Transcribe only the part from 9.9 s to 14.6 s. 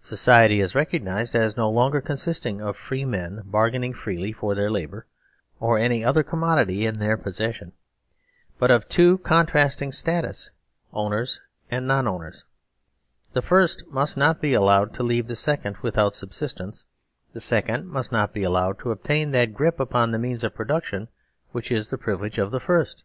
status, owners and non owners. The first must not be